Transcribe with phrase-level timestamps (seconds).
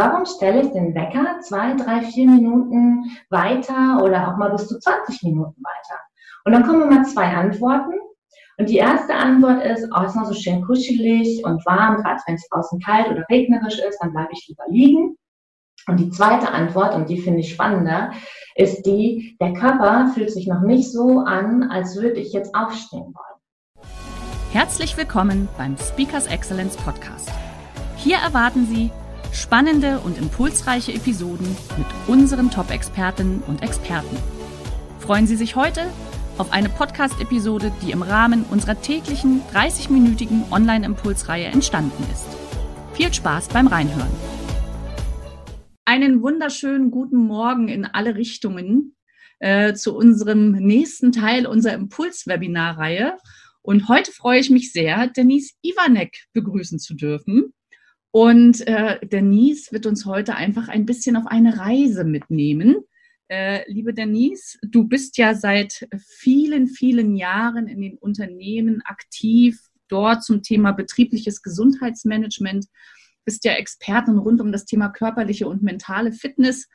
[0.00, 4.78] Warum stelle ich den Wecker zwei, drei, vier Minuten weiter oder auch mal bis zu
[4.78, 6.00] 20 Minuten weiter?
[6.46, 7.92] Und dann kommen mal zwei Antworten.
[8.56, 12.36] Und die erste Antwort ist, oh, ist noch so schön kuschelig und warm, gerade wenn
[12.36, 15.18] es draußen kalt oder regnerisch ist, dann bleibe ich lieber liegen.
[15.86, 18.12] Und die zweite Antwort, und die finde ich spannender,
[18.54, 23.12] ist die, der Körper fühlt sich noch nicht so an, als würde ich jetzt aufstehen
[23.14, 23.84] wollen.
[24.50, 27.30] Herzlich willkommen beim Speakers Excellence Podcast.
[27.96, 28.90] Hier erwarten Sie
[29.32, 34.16] spannende und impulsreiche Episoden mit unseren Top-Expertinnen und Experten.
[34.98, 35.86] Freuen Sie sich heute
[36.38, 42.26] auf eine Podcast-Episode, die im Rahmen unserer täglichen 30-minütigen Online-Impulsreihe entstanden ist.
[42.94, 44.10] Viel Spaß beim Reinhören.
[45.84, 48.94] Einen wunderschönen guten Morgen in alle Richtungen
[49.38, 53.16] äh, zu unserem nächsten Teil unserer Impuls-Webinar-Reihe.
[53.62, 57.52] Und heute freue ich mich sehr, Denise Ivanek begrüßen zu dürfen.
[58.12, 62.84] Und äh, Denise wird uns heute einfach ein bisschen auf eine Reise mitnehmen
[63.30, 70.24] äh, liebe Denise, du bist ja seit vielen, vielen Jahren in den Unternehmen aktiv, dort
[70.24, 72.66] zum Thema betriebliches Gesundheitsmanagement,
[73.24, 76.68] bist ja Expertin rund um das Thema körperliche und mentale Fitness,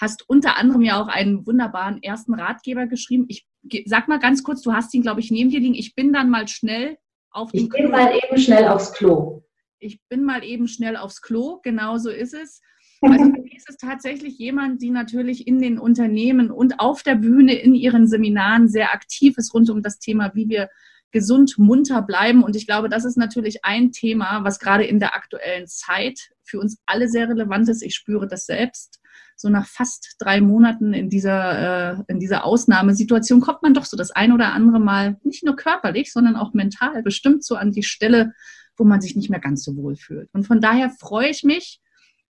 [0.00, 3.26] hast unter anderem ja auch einen wunderbaren ersten Ratgeber geschrieben.
[3.28, 3.46] Ich
[3.84, 5.74] sag mal ganz kurz, du hast ihn, glaube ich, neben dir liegen.
[5.74, 6.96] Ich bin dann mal schnell
[7.30, 7.90] auf dem Ich bin Klo.
[7.90, 9.42] mal eben schnell aufs Klo.
[9.78, 12.60] Ich bin mal eben schnell aufs Klo, genau so ist es.
[13.00, 13.32] Also
[13.68, 18.68] ist tatsächlich jemand, die natürlich in den Unternehmen und auf der Bühne in ihren Seminaren
[18.68, 20.68] sehr aktiv ist rund um das Thema, wie wir
[21.10, 22.42] gesund, munter bleiben.
[22.42, 26.60] Und ich glaube, das ist natürlich ein Thema, was gerade in der aktuellen Zeit für
[26.60, 27.82] uns alle sehr relevant ist.
[27.82, 29.00] Ich spüre das selbst.
[29.36, 33.96] So nach fast drei Monaten in dieser, äh, in dieser Ausnahmesituation kommt man doch so
[33.96, 37.84] das ein oder andere Mal nicht nur körperlich, sondern auch mental bestimmt so an die
[37.84, 38.32] Stelle,
[38.78, 40.28] wo man sich nicht mehr ganz so wohl fühlt.
[40.32, 41.80] Und von daher freue ich mich,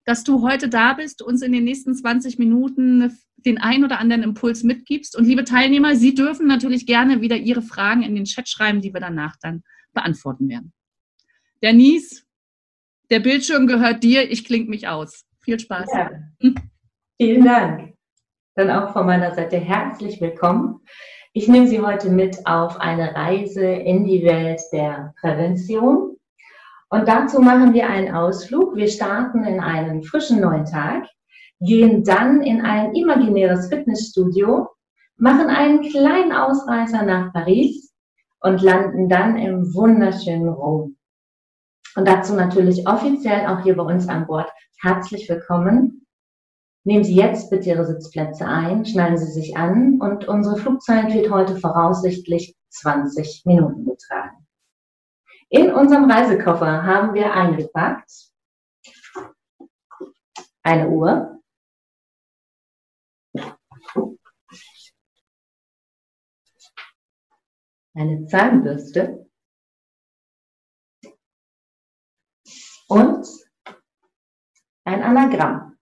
[0.05, 4.23] dass du heute da bist, uns in den nächsten 20 Minuten den ein oder anderen
[4.23, 5.15] Impuls mitgibst.
[5.15, 8.93] Und liebe Teilnehmer, Sie dürfen natürlich gerne wieder Ihre Fragen in den Chat schreiben, die
[8.93, 10.73] wir danach dann beantworten werden.
[11.61, 12.23] Denise,
[13.09, 15.25] der Bildschirm gehört dir, ich klinge mich aus.
[15.41, 15.87] Viel Spaß.
[15.93, 16.11] Ja.
[17.21, 17.93] Vielen Dank.
[18.55, 20.81] Dann auch von meiner Seite herzlich willkommen.
[21.33, 26.17] Ich nehme Sie heute mit auf eine Reise in die Welt der Prävention
[26.89, 28.75] und dazu machen wir einen Ausflug.
[28.75, 31.05] Wir starten in einen frischen neuen Tag,
[31.59, 34.67] gehen dann in ein imaginäres Fitnessstudio,
[35.17, 37.93] machen einen kleinen Ausreißer nach Paris
[38.41, 40.97] und landen dann im wunderschönen Rom.
[41.95, 44.49] Und dazu natürlich offiziell auch hier bei uns an Bord
[44.81, 46.05] herzlich willkommen.
[46.85, 51.29] Nehmen Sie jetzt bitte Ihre Sitzplätze ein, schnallen Sie sich an und unsere Flugzeit wird
[51.29, 54.47] heute voraussichtlich 20 Minuten betragen.
[55.51, 58.29] In unserem Reisekoffer haben wir eingepackt
[60.61, 61.41] eine Uhr,
[67.95, 69.27] eine Zahnbürste
[72.87, 73.27] und
[74.85, 75.78] ein Anagramm.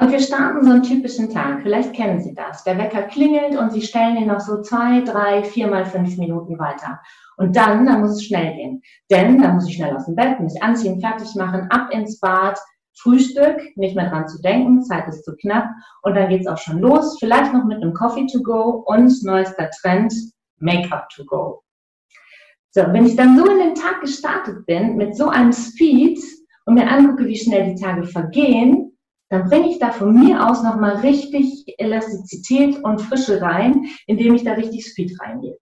[0.00, 1.62] Und wir starten so einen typischen Tag.
[1.62, 2.62] Vielleicht kennen Sie das.
[2.62, 6.56] Der Wecker klingelt und Sie stellen ihn noch so zwei, drei, vier mal fünf Minuten
[6.58, 7.00] weiter.
[7.36, 8.82] Und dann, dann muss es schnell gehen.
[9.10, 12.58] Denn dann muss ich schnell aus dem Bett, mich anziehen, fertig machen, ab ins Bad,
[12.94, 15.66] Frühstück, nicht mehr dran zu denken, Zeit ist zu knapp.
[16.02, 17.16] Und dann geht's auch schon los.
[17.18, 20.12] Vielleicht noch mit einem Coffee to go und neuester Trend,
[20.60, 21.62] Make-up to go.
[22.70, 26.20] So, wenn ich dann so in den Tag gestartet bin, mit so einem Speed
[26.66, 28.87] und mir angucke, wie schnell die Tage vergehen,
[29.30, 34.44] dann bringe ich da von mir aus nochmal richtig Elastizität und Frische rein, indem ich
[34.44, 35.58] da richtig Speed reingebe.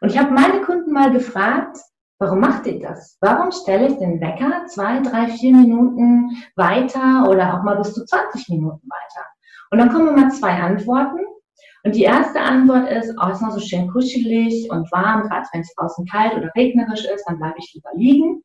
[0.00, 1.76] Und ich habe meine Kunden mal gefragt,
[2.18, 3.18] warum macht ihr das?
[3.20, 8.04] Warum stelle ich den Wecker zwei, drei, vier Minuten weiter oder auch mal bis zu
[8.04, 9.26] 20 Minuten weiter?
[9.70, 11.20] Und dann kommen mal zwei Antworten.
[11.82, 15.62] Und die erste Antwort ist, oh, ist noch so schön kuschelig und warm, gerade wenn
[15.62, 18.42] es draußen kalt oder regnerisch ist, dann bleibe ich lieber liegen.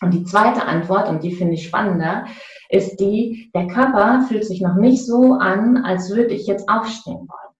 [0.00, 2.26] Und die zweite Antwort, und die finde ich spannender,
[2.68, 7.28] ist die, der Körper fühlt sich noch nicht so an, als würde ich jetzt aufstehen
[7.28, 7.54] wollen.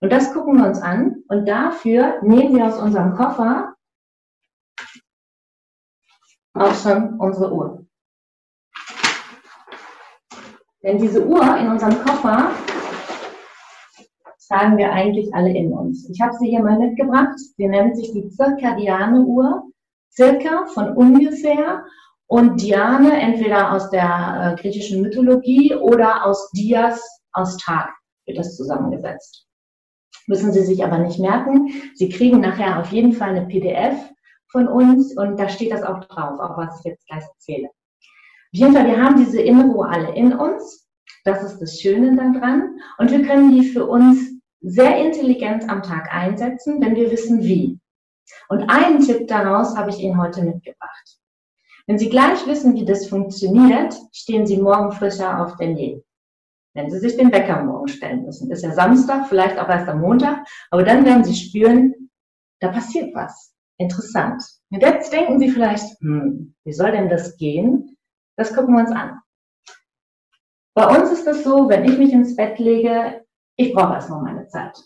[0.00, 1.22] Und das gucken wir uns an.
[1.28, 3.74] Und dafür nehmen wir aus unserem Koffer
[6.54, 7.86] auch schon unsere Uhr.
[10.82, 12.50] Denn diese Uhr in unserem Koffer
[14.46, 16.08] tragen wir eigentlich alle in uns.
[16.10, 17.38] Ich habe sie hier mal mitgebracht.
[17.56, 19.64] Sie nennt sich die zirkadiane Uhr.
[20.14, 21.84] Circa von ungefähr
[22.26, 27.00] und Diane entweder aus der äh, griechischen Mythologie oder aus Dias,
[27.32, 27.92] aus Tag
[28.26, 29.46] wird das zusammengesetzt.
[30.26, 31.68] Müssen Sie sich aber nicht merken.
[31.94, 33.96] Sie kriegen nachher auf jeden Fall eine PDF
[34.50, 37.68] von uns und da steht das auch drauf, auch was ich jetzt gleich erzähle.
[37.68, 40.88] Auf jeden Fall, wir haben diese Innere alle in uns.
[41.24, 42.78] Das ist das Schöne daran.
[42.98, 47.80] Und wir können die für uns sehr intelligent am Tag einsetzen, wenn wir wissen wie.
[48.48, 51.18] Und einen Tipp daraus habe ich Ihnen heute mitgebracht.
[51.86, 56.02] Wenn Sie gleich wissen, wie das funktioniert, stehen Sie morgen frischer auf denn je.
[56.74, 58.50] Wenn Sie sich den Wecker morgen stellen müssen.
[58.50, 62.10] Ist ja Samstag, vielleicht auch erst am Montag, aber dann werden Sie spüren,
[62.60, 63.54] da passiert was.
[63.76, 64.42] Interessant.
[64.70, 67.96] Und jetzt denken Sie vielleicht, hm, wie soll denn das gehen?
[68.36, 69.20] Das gucken wir uns an.
[70.74, 73.24] Bei uns ist es so, wenn ich mich ins Bett lege,
[73.56, 74.76] ich brauche erstmal meine Zeit.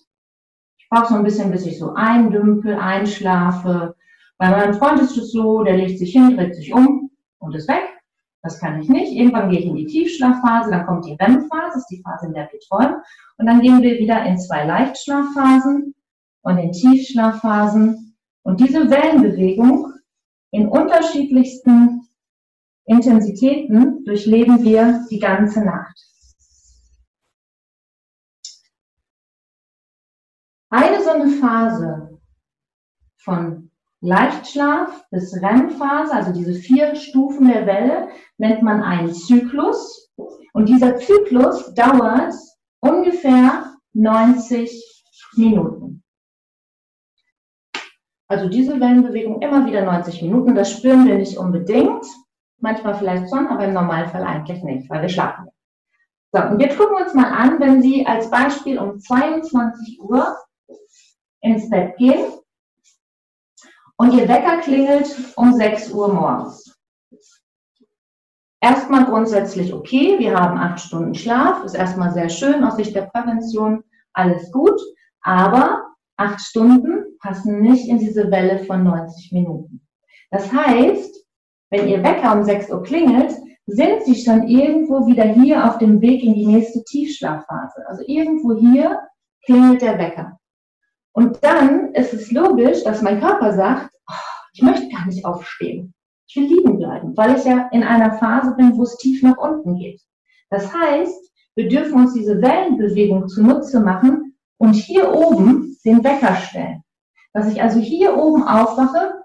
[0.91, 3.95] Brauche so ein bisschen, bis ich so eindümpel, einschlafe.
[4.39, 7.69] Bei meinem Freund ist es so, der legt sich hin, dreht sich um und ist
[7.69, 7.83] weg.
[8.43, 9.13] Das kann ich nicht.
[9.13, 12.35] Irgendwann gehe ich in die Tiefschlafphase, dann kommt die REM-Phase, das ist die Phase, in
[12.35, 13.03] der wir träumen.
[13.37, 15.95] Und dann gehen wir wieder in zwei Leichtschlafphasen
[16.43, 18.17] und in Tiefschlafphasen.
[18.43, 19.93] Und diese Wellenbewegung
[20.51, 22.09] in unterschiedlichsten
[22.87, 26.08] Intensitäten durchleben wir die ganze Nacht.
[30.71, 32.21] Eine so eine Phase
[33.17, 33.71] von
[34.01, 40.11] Leichtschlaf bis REM-Phase, also diese vier Stufen der Welle, nennt man einen Zyklus.
[40.53, 42.35] Und dieser Zyklus dauert
[42.81, 45.05] ungefähr 90
[45.37, 46.03] Minuten.
[48.29, 52.05] Also diese Wellenbewegung immer wieder 90 Minuten, das spüren wir nicht unbedingt.
[52.61, 55.47] Manchmal vielleicht schon, aber im Normalfall eigentlich nicht, weil wir schlafen.
[56.33, 60.37] So, und jetzt gucken wir uns mal an, wenn Sie als Beispiel um 22 Uhr
[61.41, 62.33] ins Bett gehen
[63.97, 66.77] und Ihr Wecker klingelt um 6 Uhr morgens.
[68.61, 73.03] Erstmal grundsätzlich okay, wir haben acht Stunden Schlaf, ist erstmal sehr schön aus Sicht der
[73.03, 74.81] Prävention, alles gut,
[75.23, 75.87] aber
[76.17, 79.87] acht Stunden passen nicht in diese Welle von 90 Minuten.
[80.31, 81.25] Das heißt,
[81.71, 83.35] wenn Ihr Wecker um 6 Uhr klingelt,
[83.67, 87.87] sind Sie schon irgendwo wieder hier auf dem Weg in die nächste Tiefschlafphase.
[87.87, 88.99] Also irgendwo hier
[89.45, 90.39] klingelt der Wecker.
[91.13, 94.15] Und dann ist es logisch, dass mein Körper sagt, oh,
[94.53, 95.95] ich möchte gar nicht aufstehen.
[96.29, 99.39] Ich will liegen bleiben, weil ich ja in einer Phase bin, wo es tief nach
[99.39, 100.01] unten geht.
[100.51, 106.85] Das heißt, wir dürfen uns diese Wellenbewegung zunutze machen und hier oben den Wecker stellen.
[107.33, 109.25] Dass ich also hier oben aufwache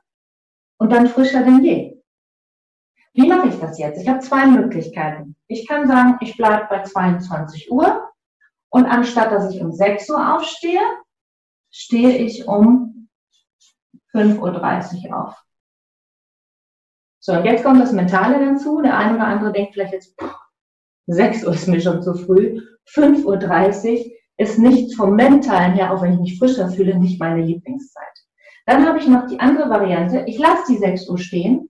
[0.78, 2.02] und dann frischer denn je.
[3.14, 4.02] Wie mache ich das jetzt?
[4.02, 5.36] Ich habe zwei Möglichkeiten.
[5.48, 8.10] Ich kann sagen, ich bleibe bei 22 Uhr
[8.70, 10.82] und anstatt dass ich um 6 Uhr aufstehe,
[11.74, 13.10] stehe ich um
[14.14, 15.44] 5.30 Uhr auf.
[17.20, 18.82] So, und jetzt kommt das Mentale dazu.
[18.82, 20.16] Der eine oder andere denkt vielleicht jetzt,
[21.08, 22.62] 6 Uhr ist mir schon zu früh.
[22.94, 27.44] 5.30 Uhr ist nicht vom Mentalen her, auch wenn ich mich frischer fühle, nicht meine
[27.44, 28.04] Lieblingszeit.
[28.66, 30.24] Dann habe ich noch die andere Variante.
[30.28, 31.70] Ich lasse die 6 Uhr stehen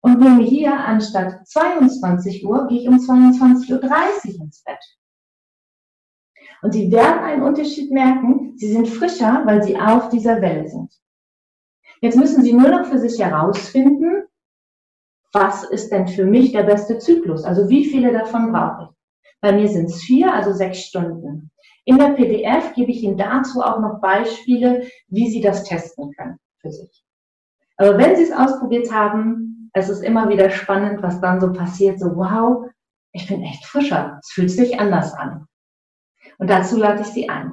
[0.00, 4.80] und nehme hier anstatt 22 Uhr, gehe ich um 22.30 Uhr ins Bett.
[6.62, 8.56] Und Sie werden einen Unterschied merken.
[8.56, 10.92] Sie sind frischer, weil Sie auf dieser Welle sind.
[12.00, 14.24] Jetzt müssen Sie nur noch für sich herausfinden,
[15.32, 17.44] was ist denn für mich der beste Zyklus?
[17.44, 18.96] Also wie viele davon brauche ich?
[19.40, 21.50] Bei mir sind es vier, also sechs Stunden.
[21.84, 26.38] In der PDF gebe ich Ihnen dazu auch noch Beispiele, wie Sie das testen können
[26.60, 27.04] für sich.
[27.76, 31.98] Aber wenn Sie es ausprobiert haben, es ist immer wieder spannend, was dann so passiert.
[31.98, 32.66] So, wow,
[33.12, 34.18] ich bin echt frischer.
[34.22, 35.46] Es fühlt sich anders an.
[36.42, 37.52] Und dazu lade ich Sie ein.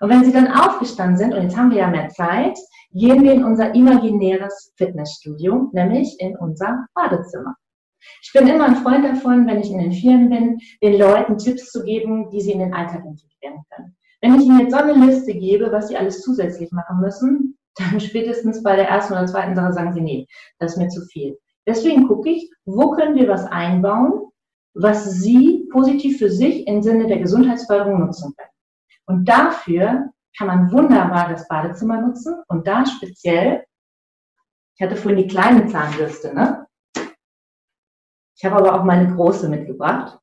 [0.00, 2.58] Und wenn Sie dann aufgestanden sind, und jetzt haben wir ja mehr Zeit,
[2.92, 7.56] gehen wir in unser imaginäres Fitnessstudio, nämlich in unser Badezimmer.
[8.22, 11.72] Ich bin immer ein Freund davon, wenn ich in den Firmen bin, den Leuten Tipps
[11.72, 13.96] zu geben, die sie in den Alltag integrieren können.
[14.20, 17.98] Wenn ich Ihnen jetzt so eine Liste gebe, was Sie alles zusätzlich machen müssen, dann
[18.00, 20.26] spätestens bei der ersten oder zweiten Sache sagen Sie, nee,
[20.58, 21.38] das ist mir zu viel.
[21.66, 24.26] Deswegen gucke ich, wo können wir was einbauen,
[24.78, 28.50] was Sie positiv für sich im Sinne der Gesundheitsförderung nutzen können.
[29.06, 33.64] Und dafür kann man wunderbar das Badezimmer nutzen und da speziell,
[34.76, 36.66] ich hatte vorhin die kleine Zahnbürste, ne?
[38.38, 40.18] Ich habe aber auch meine große mitgebracht.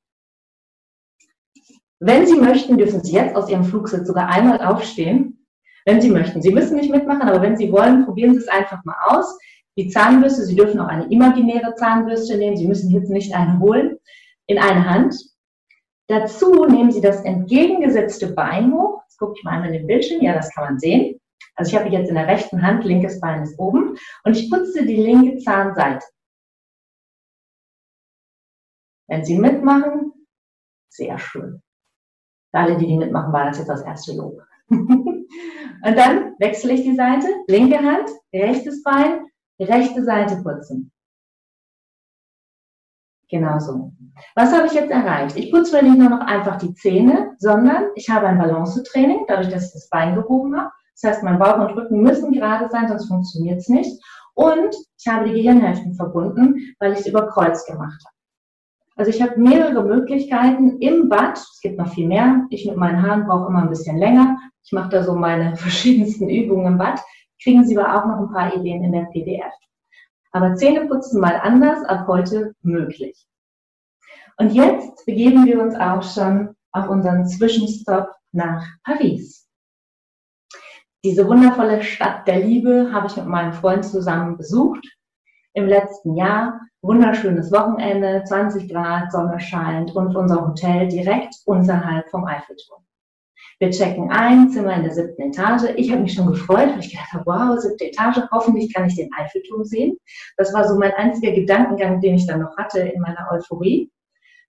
[1.99, 5.47] Wenn Sie möchten, dürfen Sie jetzt aus Ihrem Flugsitz sogar einmal aufstehen,
[5.85, 6.43] wenn Sie möchten.
[6.43, 9.39] Sie müssen nicht mitmachen, aber wenn Sie wollen, probieren Sie es einfach mal aus.
[9.77, 13.97] die Zahnbürste, Sie dürfen auch eine imaginäre Zahnbürste nehmen, Sie müssen jetzt nicht eine holen,
[14.47, 15.15] in eine Hand.
[16.07, 19.01] Dazu nehmen Sie das entgegengesetzte Bein hoch.
[19.03, 21.19] Jetzt gucke ich mal einmal in den Bildschirm, ja, das kann man sehen.
[21.55, 24.85] Also ich habe jetzt in der rechten Hand, linkes Bein ist oben und ich putze
[24.85, 26.05] die linke Zahnseite.
[29.07, 30.11] Wenn Sie mitmachen,
[30.89, 31.61] sehr schön.
[32.51, 34.41] Für alle, die, die mitmachen, war das jetzt das erste Lob.
[34.69, 35.27] und
[35.83, 39.25] dann wechsle ich die Seite, linke Hand, rechtes Bein,
[39.59, 40.91] rechte Seite putzen.
[43.33, 43.91] Genau so.
[44.35, 45.35] Was habe ich jetzt erreicht?
[45.35, 49.69] Ich putze nicht nur noch einfach die Zähne, sondern ich habe ein Balancetraining, dadurch, dass
[49.69, 50.69] ich das Bein gehoben habe.
[50.93, 53.99] Das heißt, mein Bauch und Rücken müssen gerade sein, sonst funktioniert es nicht.
[54.35, 58.15] Und ich habe die Gehirnhälften verbunden, weil ich es über Kreuz gemacht habe.
[58.97, 61.39] Also ich habe mehrere Möglichkeiten im Bad.
[61.39, 62.45] Es gibt noch viel mehr.
[62.51, 64.37] Ich mit meinen Haaren brauche immer ein bisschen länger.
[64.63, 66.99] Ich mache da so meine verschiedensten Übungen im Bad.
[67.41, 69.51] Kriegen Sie aber auch noch ein paar Ideen in der PDF.
[70.33, 73.27] Aber Zähneputzen mal anders, ab heute möglich.
[74.37, 79.47] Und jetzt begeben wir uns auch schon auf unseren Zwischenstopp nach Paris.
[81.05, 84.87] Diese wundervolle Stadt der Liebe habe ich mit meinem Freund zusammen besucht
[85.53, 86.61] im letzten Jahr.
[86.81, 92.83] Wunderschönes Wochenende, 20 Grad, Sonne scheint und unser Hotel direkt unterhalb vom Eiffelturm.
[93.59, 95.73] Wir checken ein, Zimmer in der siebten Etage.
[95.77, 98.95] Ich habe mich schon gefreut, weil ich gedacht habe, wow, siebte Etage, hoffentlich kann ich
[98.95, 99.97] den Eiffelturm sehen.
[100.37, 103.91] Das war so mein einziger Gedankengang, den ich dann noch hatte in meiner Euphorie.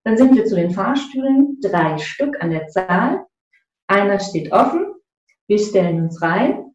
[0.03, 3.25] Dann sind wir zu den Fahrstühlen, drei Stück an der Zahl.
[3.87, 4.93] Einer steht offen.
[5.47, 6.65] Wir stellen uns rein.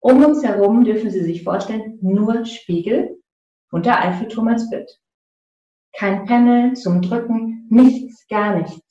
[0.00, 3.20] Um uns herum dürfen Sie sich vorstellen, nur Spiegel
[3.70, 4.90] und der Eiffelturm als Bild.
[5.96, 8.89] Kein Panel zum Drücken, nichts, gar nichts.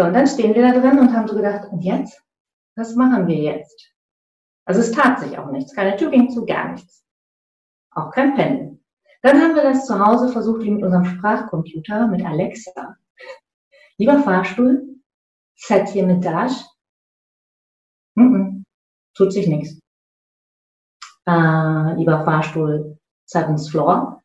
[0.00, 2.24] So, und dann stehen wir da drin und haben so gedacht, und jetzt?
[2.74, 3.94] Was machen wir jetzt?
[4.64, 5.74] Also es tat sich auch nichts.
[5.74, 7.04] Keine Tür ging zu, gar nichts.
[7.90, 8.80] Auch kein Panel.
[9.20, 12.96] Dann haben wir das zu Hause versucht, wie mit unserem Sprachcomputer, mit Alexa.
[13.98, 15.02] Lieber Fahrstuhl,
[15.58, 16.64] hier mit Dash.
[18.14, 18.62] Mm -mm,
[19.14, 19.78] tut sich nichts.
[21.26, 24.22] Äh, lieber Fahrstuhl, Seventh Floor.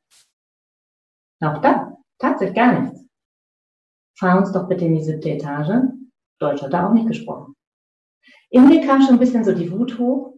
[1.41, 3.04] Auch da, tatsächlich gar nichts.
[4.17, 5.84] Fahr uns doch bitte in die siebte Etage.
[6.39, 7.55] Deutsch hat da auch nicht gesprochen.
[8.50, 10.36] In mir kam schon ein bisschen so die Wut hoch.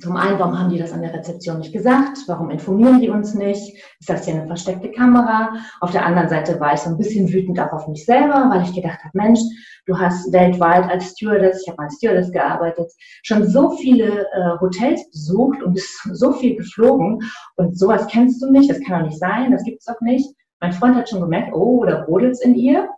[0.00, 2.18] Zum einen, warum haben die das an der Rezeption nicht gesagt?
[2.26, 3.74] Warum informieren die uns nicht?
[3.98, 5.54] Ist das hier eine versteckte Kamera?
[5.80, 8.62] Auf der anderen Seite war ich so ein bisschen wütend auch auf mich selber, weil
[8.62, 9.40] ich gedacht habe, Mensch,
[9.86, 15.10] du hast weltweit als Stewardess, ich habe als Stewardess gearbeitet, schon so viele äh, Hotels
[15.10, 17.22] besucht und bist so viel geflogen
[17.56, 20.28] und sowas kennst du nicht, das kann doch nicht sein, das gibt's doch nicht.
[20.60, 22.88] Mein Freund hat schon gemerkt, oh, da brodelt's in ihr.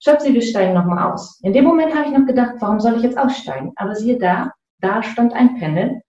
[0.00, 1.40] Schöpsi, wir steigen nochmal aus.
[1.42, 3.72] In dem Moment habe ich noch gedacht, warum soll ich jetzt aussteigen?
[3.76, 6.02] Aber siehe da, da stand ein Panel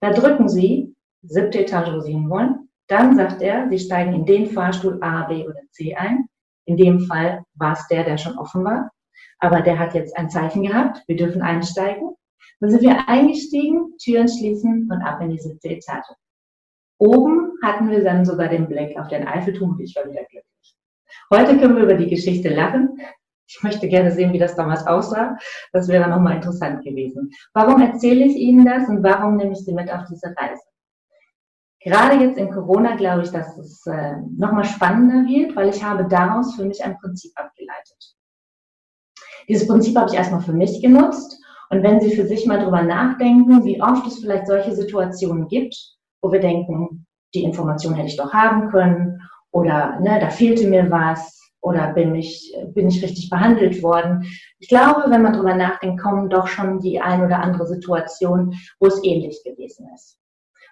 [0.00, 2.68] da drücken Sie, siebte Etage, wo Sie hinwollen.
[2.88, 6.28] Dann sagt er, Sie steigen in den Fahrstuhl A, B oder C ein.
[6.66, 8.90] In dem Fall war es der, der schon offen war.
[9.38, 12.14] Aber der hat jetzt ein Zeichen gehabt, wir dürfen einsteigen.
[12.60, 16.06] Dann sind wir eingestiegen, Türen schließen und ab in die siebte Etage.
[16.98, 20.76] Oben hatten wir dann sogar den Blick auf den Eiffelturm und ich war wieder glücklich.
[21.32, 22.98] Heute können wir über die Geschichte lachen.
[23.48, 25.36] Ich möchte gerne sehen, wie das damals aussah.
[25.72, 27.30] Das wäre nochmal interessant gewesen.
[27.52, 30.62] Warum erzähle ich Ihnen das und warum nehme ich Sie mit auf diese Reise?
[31.80, 36.06] Gerade jetzt in Corona glaube ich, dass es äh, nochmal spannender wird, weil ich habe
[36.08, 38.16] daraus für mich ein Prinzip abgeleitet.
[39.48, 41.40] Dieses Prinzip habe ich erstmal für mich genutzt.
[41.70, 45.95] Und wenn Sie für sich mal drüber nachdenken, wie oft es vielleicht solche Situationen gibt,
[46.26, 50.90] wo wir denken, die Information hätte ich doch haben können oder ne, da fehlte mir
[50.90, 54.26] was oder bin ich, bin ich richtig behandelt worden?
[54.58, 58.88] Ich glaube, wenn man darüber nachdenkt, kommen doch schon die ein oder andere Situation, wo
[58.88, 60.18] es ähnlich gewesen ist.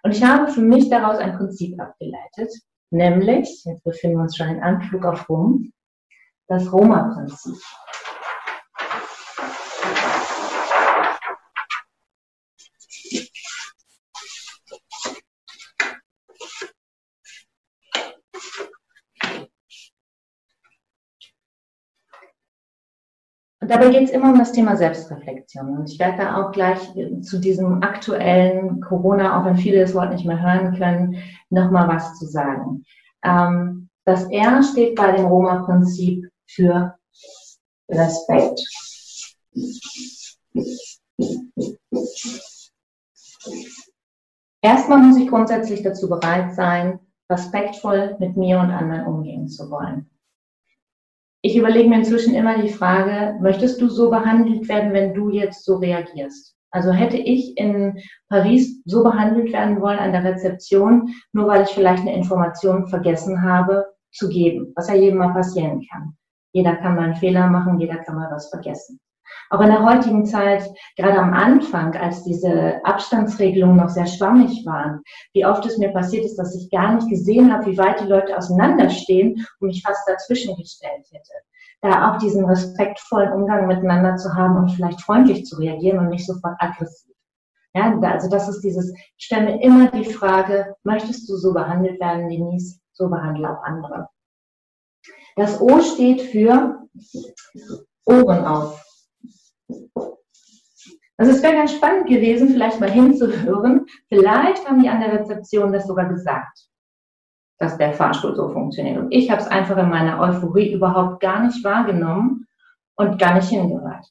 [0.03, 2.53] Und ich habe für mich daraus ein Prinzip abgeleitet,
[2.91, 5.73] nämlich, jetzt befinden wir uns schon in Anflug auf Rom,
[6.49, 7.55] das Roma-Prinzip.
[23.65, 25.79] Und dabei geht es immer um das Thema Selbstreflexion.
[25.79, 26.81] Und ich werde da auch gleich
[27.23, 31.17] zu diesem aktuellen Corona, auch wenn viele das Wort nicht mehr hören können,
[31.49, 32.85] nochmal was zu sagen.
[33.25, 36.95] Ähm, das R steht bei dem Roma-Prinzip für
[37.89, 38.61] Respekt.
[44.61, 46.99] Erstmal muss ich grundsätzlich dazu bereit sein,
[47.33, 50.11] respektvoll mit mir und anderen umgehen zu wollen
[51.45, 55.67] ich überlege mir inzwischen immer die Frage, möchtest du so behandelt werden, wenn du jetzt
[55.67, 56.57] so reagierst?
[56.71, 57.99] Also hätte ich in
[58.31, 63.43] Paris so behandelt werden wollen an der Rezeption, nur weil ich vielleicht eine Information vergessen
[63.43, 66.17] habe zu geben, was ja jedem mal passieren kann.
[66.55, 68.99] Jeder kann mal einen Fehler machen, jeder kann mal was vergessen.
[69.51, 75.03] Auch in der heutigen Zeit, gerade am Anfang, als diese Abstandsregelungen noch sehr schwammig waren,
[75.33, 78.09] wie oft es mir passiert ist, dass ich gar nicht gesehen habe, wie weit die
[78.09, 81.33] Leute auseinanderstehen und mich fast dazwischen gestellt hätte.
[81.81, 86.27] Da auch diesen respektvollen Umgang miteinander zu haben und vielleicht freundlich zu reagieren und nicht
[86.27, 87.15] sofort aggressiv.
[87.75, 92.01] Ja, also das ist dieses, ich stelle mir immer die Frage, möchtest du so behandelt
[92.01, 92.79] werden, Denise?
[92.93, 94.09] So behandle auch andere.
[95.37, 96.87] Das O steht für
[98.05, 98.84] Ohren auf.
[101.17, 103.87] Also es wäre ganz spannend gewesen, vielleicht mal hinzuhören.
[104.09, 106.67] Vielleicht haben die an der Rezeption das sogar gesagt,
[107.59, 108.99] dass der Fahrstuhl so funktioniert.
[108.99, 112.47] Und ich habe es einfach in meiner Euphorie überhaupt gar nicht wahrgenommen
[112.97, 114.07] und gar nicht hingehört.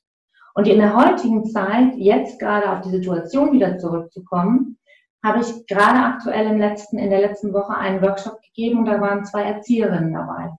[0.56, 4.78] Und in der heutigen Zeit, jetzt gerade auf die Situation wieder zurückzukommen,
[5.24, 9.00] habe ich gerade aktuell im letzten, in der letzten Woche einen Workshop gegeben und da
[9.02, 10.52] waren zwei Erzieherinnen dabei.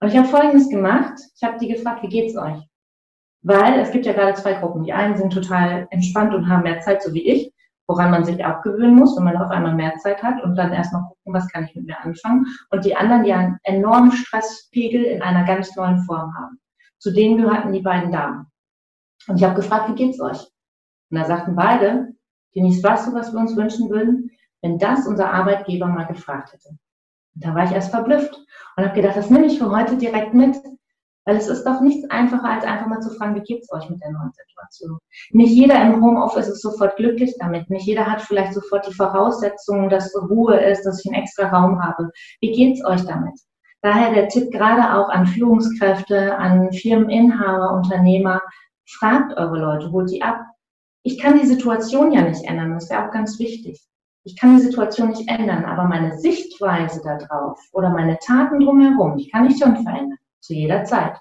[0.00, 1.18] Und ich habe Folgendes gemacht.
[1.36, 2.67] Ich habe die gefragt, wie geht's euch?
[3.42, 4.84] Weil es gibt ja gerade zwei Gruppen.
[4.84, 7.52] Die einen sind total entspannt und haben mehr Zeit, so wie ich,
[7.86, 11.02] woran man sich abgewöhnen muss, wenn man auf einmal mehr Zeit hat und dann erstmal
[11.02, 12.46] gucken, was kann ich mit mir anfangen.
[12.70, 16.60] Und die anderen, die einen enormen Stresspegel in einer ganz neuen Form haben.
[16.98, 18.46] Zu denen gehörten die beiden Damen.
[19.28, 20.40] Und ich habe gefragt, wie geht's euch?
[21.10, 22.14] Und da sagten beide,
[22.54, 24.30] Denise, weißt du, was wir uns wünschen würden?
[24.62, 26.70] Wenn das unser Arbeitgeber mal gefragt hätte.
[26.70, 28.34] Und da war ich erst verblüfft
[28.76, 30.56] und habe gedacht, das nehme ich für heute direkt mit.
[31.28, 34.00] Weil es ist doch nichts einfacher, als einfach mal zu fragen, wie geht's euch mit
[34.02, 34.98] der neuen Situation?
[35.32, 37.68] Nicht jeder im Homeoffice ist sofort glücklich damit.
[37.68, 41.84] Nicht jeder hat vielleicht sofort die Voraussetzungen, dass Ruhe ist, dass ich einen extra Raum
[41.84, 42.10] habe.
[42.40, 43.38] Wie geht's euch damit?
[43.82, 48.40] Daher der Tipp gerade auch an Führungskräfte, an Firmeninhaber, Unternehmer,
[48.88, 50.40] fragt eure Leute, holt die ab.
[51.02, 53.78] Ich kann die Situation ja nicht ändern, das wäre auch ganz wichtig.
[54.24, 59.28] Ich kann die Situation nicht ändern, aber meine Sichtweise darauf oder meine Taten drumherum, die
[59.28, 61.18] kann ich schon verändern zu jeder Zeit.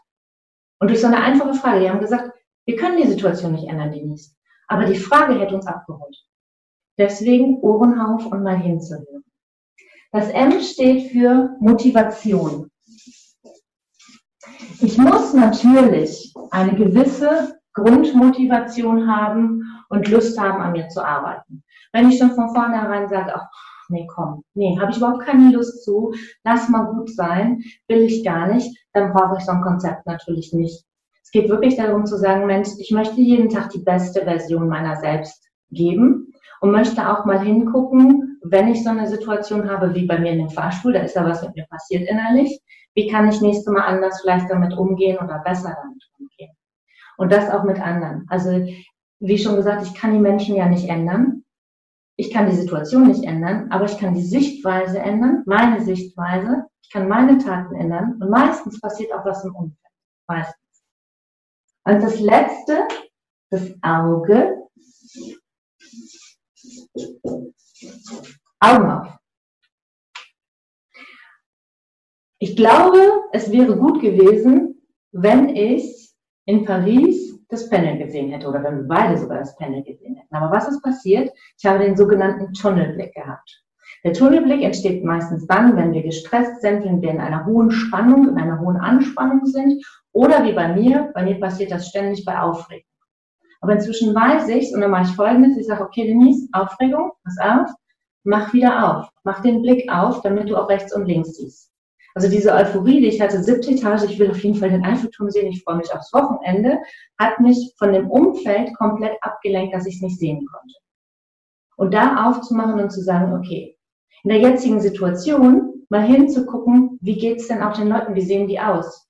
[0.79, 2.31] Und durch so eine einfache Frage, die haben gesagt,
[2.65, 4.35] wir können die Situation nicht ändern, Denise.
[4.67, 6.17] Aber die Frage hätte uns abgeholt.
[6.97, 9.23] Deswegen Ohren auf und mal hinzuhören.
[10.11, 12.69] Das M steht für Motivation.
[14.79, 21.63] Ich muss natürlich eine gewisse Grundmotivation haben und Lust haben, an mir zu arbeiten.
[21.93, 23.47] Wenn ich schon von vornherein sage, ach,
[23.89, 28.23] nee, komm, nee, habe ich überhaupt keine Lust zu, lass mal gut sein, will ich
[28.23, 30.85] gar nicht, dann brauche ich so ein Konzept natürlich nicht.
[31.23, 34.95] Es geht wirklich darum zu sagen, Mensch, ich möchte jeden Tag die beste Version meiner
[34.95, 40.19] selbst geben und möchte auch mal hingucken, wenn ich so eine Situation habe wie bei
[40.19, 42.61] mir in dem Fahrstuhl, da ist ja was mit mir passiert innerlich,
[42.95, 46.51] wie kann ich nächstes Mal anders vielleicht damit umgehen oder besser damit umgehen.
[47.17, 48.25] Und das auch mit anderen.
[48.29, 48.65] Also,
[49.19, 51.43] wie schon gesagt, ich kann die Menschen ja nicht ändern.
[52.19, 56.65] Ich kann die Situation nicht ändern, aber ich kann die Sichtweise ändern, meine Sichtweise.
[56.81, 59.77] Ich kann meine Taten ändern und meistens passiert auch was im Umfeld.
[60.27, 60.57] Meistens.
[61.83, 62.87] Und das letzte,
[63.51, 64.67] das Auge.
[68.59, 69.17] Augen auf.
[72.39, 76.13] Ich glaube, es wäre gut gewesen, wenn ich
[76.45, 80.35] in Paris das Panel gesehen hätte oder wenn wir beide sogar das Panel gesehen hätten.
[80.35, 81.31] Aber was ist passiert?
[81.57, 83.63] Ich habe den sogenannten Tunnelblick gehabt.
[84.03, 88.29] Der Tunnelblick entsteht meistens dann, wenn wir gestresst sind, wenn wir in einer hohen Spannung,
[88.29, 92.39] in einer hohen Anspannung sind oder wie bei mir, bei mir passiert das ständig bei
[92.39, 92.83] Aufregung.
[93.61, 97.37] Aber inzwischen weiß ich und dann mache ich folgendes, ich sage, okay Denise, Aufregung, pass
[97.39, 97.69] auf,
[98.23, 101.66] mach wieder auf, mach den Blick auf, damit du auch rechts und links siehst.
[102.17, 105.29] Also diese Euphorie, die ich hatte, siebte Etage, ich will auf jeden Fall den Eiffelturm
[105.29, 106.79] sehen, ich freue mich aufs Wochenende,
[107.19, 110.73] hat mich von dem Umfeld komplett abgelenkt, dass ich es nicht sehen konnte.
[111.75, 113.77] Und da aufzumachen und zu sagen, okay,
[114.23, 118.47] in der jetzigen Situation mal hinzugucken, wie geht es denn auch den Leuten, wie sehen
[118.47, 119.07] die aus?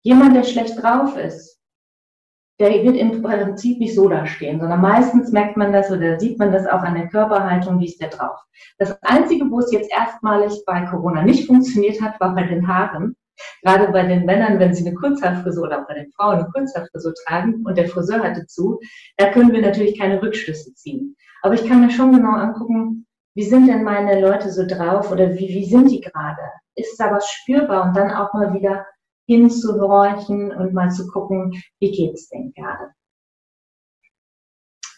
[0.00, 1.59] Jemand, der schlecht drauf ist,
[2.60, 6.52] der wird im Prinzip nicht so dastehen, sondern meistens merkt man das oder sieht man
[6.52, 8.38] das auch an der Körperhaltung, wie ist der drauf.
[8.78, 13.16] Das Einzige, wo es jetzt erstmalig bei Corona nicht funktioniert hat, war bei den Haaren.
[13.62, 17.64] Gerade bei den Männern, wenn sie eine Kurzhaarfrisur oder bei den Frauen eine Kurzhaarfrisur tragen
[17.64, 18.78] und der Friseur hatte zu,
[19.16, 21.16] da können wir natürlich keine Rückschlüsse ziehen.
[21.40, 25.34] Aber ich kann mir schon genau angucken, wie sind denn meine Leute so drauf oder
[25.34, 26.42] wie, wie sind die gerade?
[26.74, 27.86] Ist da was spürbar?
[27.86, 28.84] Und dann auch mal wieder
[29.30, 32.92] hinzuhorchen und mal zu gucken, wie geht's denn gerade.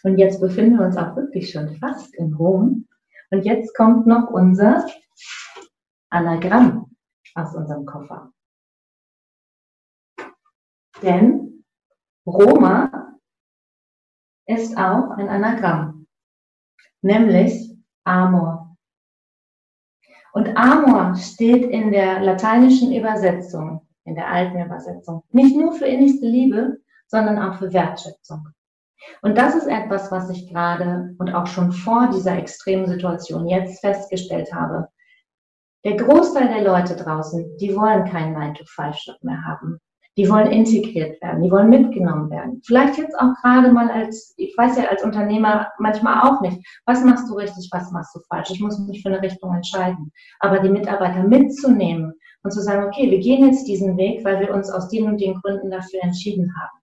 [0.01, 2.87] Und jetzt befinden wir uns auch wirklich schon fast in Rom.
[3.29, 4.87] Und jetzt kommt noch unser
[6.09, 6.95] Anagramm
[7.35, 8.33] aus unserem Koffer.
[11.03, 11.63] Denn
[12.25, 13.19] Roma
[14.47, 16.07] ist auch ein Anagramm,
[17.03, 18.75] nämlich Amor.
[20.33, 26.25] Und Amor steht in der lateinischen Übersetzung, in der alten Übersetzung, nicht nur für innigste
[26.25, 28.47] Liebe, sondern auch für Wertschätzung.
[29.21, 33.81] Und das ist etwas, was ich gerade und auch schon vor dieser extremen Situation jetzt
[33.81, 34.87] festgestellt habe.
[35.83, 39.79] Der Großteil der Leute draußen, die wollen keinen 9-to-5-Job mehr haben.
[40.15, 42.61] Die wollen integriert werden, die wollen mitgenommen werden.
[42.65, 47.03] Vielleicht jetzt auch gerade mal als, ich weiß ja als Unternehmer manchmal auch nicht, was
[47.03, 48.51] machst du richtig, was machst du falsch.
[48.51, 50.11] Ich muss mich für eine Richtung entscheiden.
[50.39, 54.53] Aber die Mitarbeiter mitzunehmen und zu sagen, okay, wir gehen jetzt diesen Weg, weil wir
[54.53, 56.79] uns aus den und den Gründen dafür entschieden haben.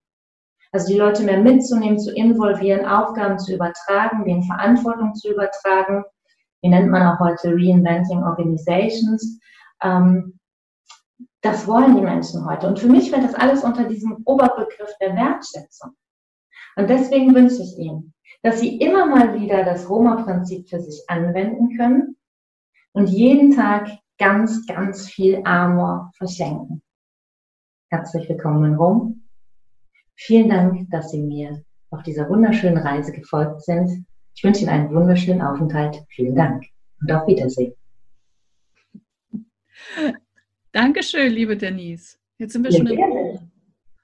[0.72, 6.04] Also die Leute mehr mitzunehmen, zu involvieren, Aufgaben zu übertragen, den Verantwortung zu übertragen.
[6.62, 9.40] Wie nennt man auch heute Reinventing Organizations.
[9.82, 10.38] Ähm,
[11.42, 12.66] das wollen die Menschen heute.
[12.66, 15.90] Und für mich fällt das alles unter diesem Oberbegriff der Wertschätzung.
[16.76, 21.76] Und deswegen wünsche ich Ihnen, dass Sie immer mal wieder das Roma-Prinzip für sich anwenden
[21.76, 22.16] können
[22.92, 26.82] und jeden Tag ganz, ganz viel Amor verschenken.
[27.90, 29.22] Herzlich willkommen in Rom.
[30.14, 34.06] Vielen Dank, dass Sie mir auf dieser wunderschönen Reise gefolgt sind.
[34.34, 36.04] Ich wünsche Ihnen einen wunderschönen Aufenthalt.
[36.10, 36.66] Vielen Dank
[37.00, 37.74] und auf Wiedersehen.
[40.72, 42.16] Dankeschön, liebe Denise.
[42.38, 43.50] Jetzt sind wir schon in Rom.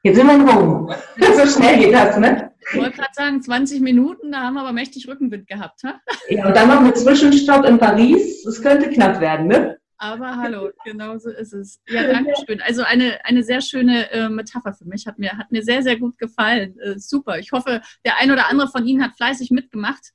[0.02, 0.92] Jetzt sind wir in Rom.
[1.20, 2.52] so schnell geht das, ne?
[2.72, 5.85] Ich wollte gerade sagen, 20 Minuten, da haben wir aber mächtig Rückenwind gehabt.
[5.85, 6.00] Ha?
[6.29, 8.42] Ja, und dann noch mit Zwischenstopp in Paris.
[8.42, 9.79] Das könnte knapp werden, ne?
[9.98, 11.81] Aber hallo, genau so ist es.
[11.88, 12.61] Ja, danke schön.
[12.61, 15.07] Also eine, eine sehr schöne äh, Metapher für mich.
[15.07, 16.76] Hat mir, hat mir sehr, sehr gut gefallen.
[16.81, 17.38] Äh, super.
[17.38, 20.12] Ich hoffe, der ein oder andere von Ihnen hat fleißig mitgemacht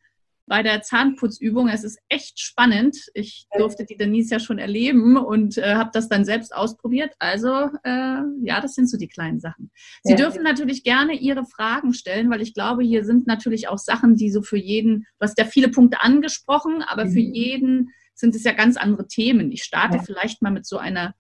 [0.52, 1.70] bei der Zahnputzübung.
[1.70, 2.98] Es ist echt spannend.
[3.14, 7.14] Ich durfte die Denise ja schon erleben und äh, habe das dann selbst ausprobiert.
[7.20, 9.72] Also äh, ja, das sind so die kleinen Sachen.
[10.04, 10.18] Sie ja.
[10.18, 14.30] dürfen natürlich gerne Ihre Fragen stellen, weil ich glaube, hier sind natürlich auch Sachen, die
[14.30, 17.12] so für jeden, du hast ja viele Punkte angesprochen, aber mhm.
[17.14, 19.54] für jeden sind es ja ganz andere Themen.
[19.54, 20.04] Ich starte ja.
[20.04, 21.16] vielleicht mal mit so einer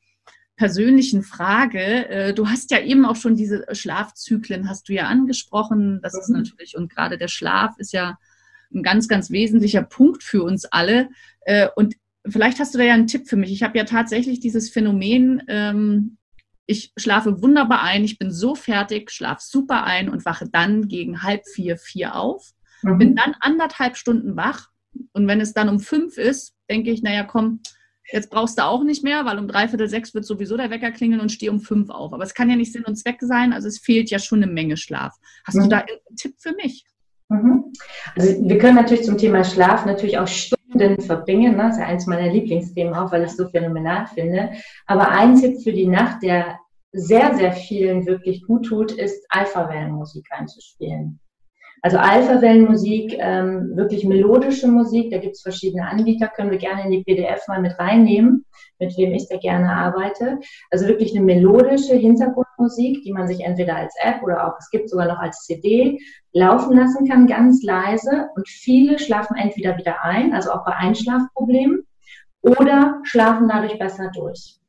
[0.58, 2.10] persönlichen Frage.
[2.10, 6.02] Äh, du hast ja eben auch schon diese Schlafzyklen, hast du ja angesprochen.
[6.04, 6.20] Das mhm.
[6.20, 8.17] ist natürlich, und gerade der Schlaf ist ja
[8.74, 11.10] ein ganz, ganz wesentlicher Punkt für uns alle.
[11.42, 11.96] Äh, und
[12.28, 13.52] vielleicht hast du da ja einen Tipp für mich.
[13.52, 16.18] Ich habe ja tatsächlich dieses Phänomen, ähm,
[16.66, 21.24] ich schlafe wunderbar ein, ich bin so fertig, schlafe super ein und wache dann gegen
[21.24, 22.98] halb vier, vier auf, mhm.
[22.98, 24.70] bin dann anderthalb Stunden wach
[25.14, 27.62] und wenn es dann um fünf ist, denke ich, naja, komm,
[28.12, 31.22] jetzt brauchst du auch nicht mehr, weil um dreiviertel sechs wird sowieso der Wecker klingeln
[31.22, 32.14] und stehe um fünf auf.
[32.14, 34.52] Aber es kann ja nicht Sinn und Zweck sein, also es fehlt ja schon eine
[34.52, 35.16] Menge Schlaf.
[35.46, 35.64] Hast mhm.
[35.64, 36.86] du da einen Tipp für mich?
[37.32, 37.72] Mhm.
[38.15, 41.56] Also wir können natürlich zum Thema Schlaf natürlich auch Stunden verbringen.
[41.56, 41.63] Ne?
[41.63, 44.52] Das ist ja eins meiner Lieblingsthemen auch, weil ich es so phänomenal finde.
[44.86, 46.60] Aber ein Tipp für die Nacht, der
[46.91, 51.22] sehr, sehr vielen wirklich gut tut, ist Alpha-Wellenmusik einzuspielen.
[51.84, 56.91] Also Alpha-Wellenmusik, ähm, wirklich melodische Musik, da gibt es verschiedene Anbieter, können wir gerne in
[56.91, 58.46] die PDF mal mit reinnehmen,
[58.78, 60.39] mit wem ich da gerne arbeite.
[60.70, 64.89] Also wirklich eine melodische Hintergrundmusik, die man sich entweder als App oder auch, es gibt
[64.89, 66.00] sogar noch als CD,
[66.34, 68.28] laufen lassen kann, ganz leise.
[68.36, 71.88] Und viele schlafen entweder wieder ein, also auch bei Einschlafproblemen,
[72.41, 74.61] oder schlafen dadurch besser durch.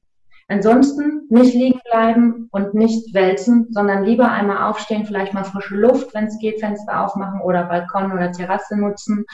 [0.53, 6.13] Ansonsten nicht liegen bleiben und nicht wälzen, sondern lieber einmal aufstehen, vielleicht mal frische Luft,
[6.13, 9.25] wenn es geht, Fenster aufmachen oder Balkon oder Terrasse nutzen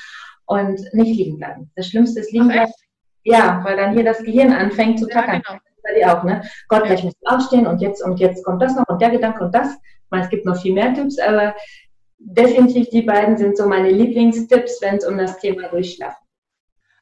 [0.46, 1.72] und nicht liegen bleiben.
[1.74, 2.70] Das Schlimmste ist liegen bleiben.
[3.24, 5.42] Ja, weil dann hier das Gehirn anfängt zu tackern.
[5.44, 5.60] Ja, genau.
[5.82, 6.42] Bei dir auch, ne?
[6.68, 9.44] Gott, gleich muss ich aufstehen und jetzt und jetzt kommt das noch und der Gedanke
[9.44, 9.74] und das.
[9.74, 11.56] Ich meine, es gibt noch viel mehr Tipps, aber
[12.18, 16.27] definitiv die beiden sind so meine Lieblingstipps, wenn es um das Thema Durchschlafen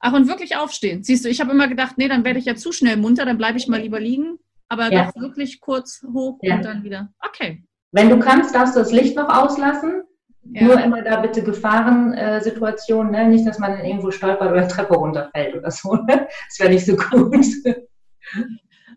[0.06, 1.02] Ach, und wirklich aufstehen.
[1.02, 3.38] Siehst du, ich habe immer gedacht, nee, dann werde ich ja zu schnell munter, dann
[3.38, 4.38] bleibe ich mal lieber liegen.
[4.68, 5.06] Aber ja.
[5.06, 6.54] doch wirklich kurz hoch ja.
[6.54, 7.12] und dann wieder.
[7.18, 7.64] Okay.
[7.90, 10.04] Wenn du kannst, darfst du das Licht noch auslassen.
[10.44, 10.62] Ja.
[10.62, 13.26] Nur immer da bitte Gefahrensituationen, ne?
[13.26, 15.96] nicht, dass man dann irgendwo stolpert oder Treppe runterfällt oder so.
[15.96, 16.28] Ne?
[16.48, 17.44] Das wäre nicht so gut.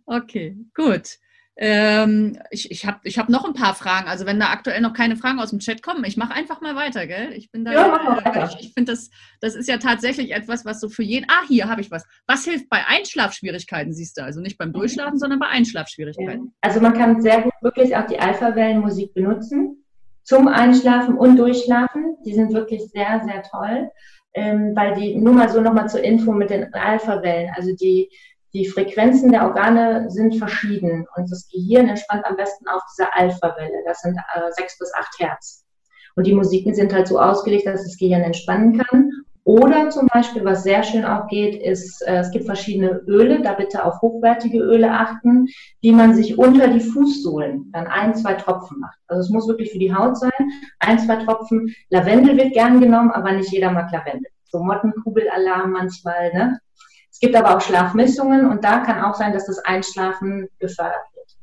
[0.05, 1.17] Okay, gut.
[1.61, 4.07] Ähm, ich ich habe ich hab noch ein paar Fragen.
[4.07, 6.73] Also wenn da aktuell noch keine Fragen aus dem Chat kommen, ich mache einfach mal
[6.77, 7.33] weiter, gell?
[7.33, 7.73] Ich bin da.
[7.73, 8.49] Ja, mach mal weiter.
[8.49, 9.09] Ich, ich finde, das,
[9.41, 11.25] das ist ja tatsächlich etwas, was so für jeden.
[11.29, 12.05] Ah, hier habe ich was.
[12.27, 14.23] Was hilft bei Einschlafschwierigkeiten, siehst du?
[14.23, 15.19] Also nicht beim Durchschlafen, mhm.
[15.19, 16.53] sondern bei Einschlafschwierigkeiten.
[16.61, 19.83] Also man kann sehr gut wirklich auch die Alpha-Wellenmusik benutzen
[20.23, 22.15] zum Einschlafen und Durchschlafen.
[22.25, 23.89] Die sind wirklich sehr, sehr toll.
[24.33, 28.09] Ähm, weil die, nur mal so nochmal zur Info mit den Alpha-Wellen, also die
[28.53, 33.83] die Frequenzen der Organe sind verschieden und das Gehirn entspannt am besten auf dieser Alpha-Welle.
[33.85, 35.65] Das sind äh, bis acht Hertz.
[36.15, 39.12] Und die Musiken sind halt so ausgelegt, dass das Gehirn entspannen kann,
[39.49, 43.53] Oder zum Beispiel, was sehr schön auch geht, ist, äh, es gibt verschiedene Öle, da
[43.53, 45.47] bitte auf hochwertige Öle achten,
[45.81, 48.99] die man sich unter die Fußsohlen dann ein, zwei Tropfen macht.
[49.07, 50.31] Also es muss wirklich für die Haut sein,
[50.77, 51.73] ein, zwei Tropfen.
[51.89, 54.29] Lavendel wird gern genommen, aber nicht jeder mag Lavendel.
[54.43, 56.59] So Mottenkugelalarm manchmal, ne?
[57.21, 61.36] Es gibt aber auch Schlafmissungen und da kann auch sein, dass das Einschlafen gefördert wird.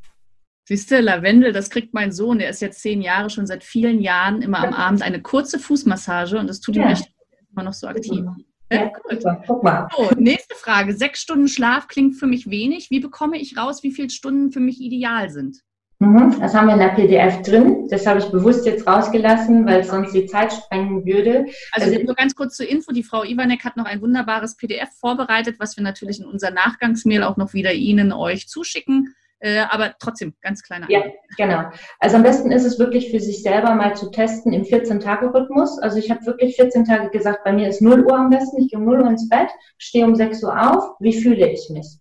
[0.67, 4.01] Siehst du, Lavendel, das kriegt mein Sohn, der ist jetzt zehn Jahre, schon seit vielen
[4.01, 6.93] Jahren immer am Abend eine kurze Fußmassage und das tut ihm ja.
[6.93, 7.12] echt
[7.53, 8.25] immer noch so aktiv.
[8.73, 9.87] Ja, ja, Guck mal.
[9.95, 10.97] So, nächste Frage.
[10.97, 12.89] Sechs Stunden Schlaf klingt für mich wenig.
[12.91, 15.59] Wie bekomme ich raus, wie viele Stunden für mich ideal sind?
[15.99, 17.89] Mhm, das haben wir in der PDF drin.
[17.89, 21.47] Das habe ich bewusst jetzt rausgelassen, weil es sonst die Zeit sprengen würde.
[21.73, 22.93] Also, also nur ganz kurz zur Info.
[22.93, 27.23] Die Frau Iwanek hat noch ein wunderbares PDF vorbereitet, was wir natürlich in unser Nachgangsmail
[27.23, 29.15] auch noch wieder Ihnen euch zuschicken.
[29.39, 30.91] Äh, aber trotzdem, ganz kleiner.
[30.91, 31.03] Ja,
[31.37, 31.71] genau.
[31.99, 35.79] Also am besten ist es wirklich für sich selber mal zu testen im 14-Tage-Rhythmus.
[35.79, 38.61] Also ich habe wirklich 14 Tage gesagt, bei mir ist 0 Uhr am besten.
[38.61, 40.97] Ich gehe um 0 Uhr ins Bett, stehe um 6 Uhr auf.
[41.01, 41.99] Wie fühle ich mich?